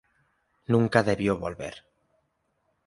Nunca 0.65 1.03
debió 1.03 1.37
volver. 1.37 1.83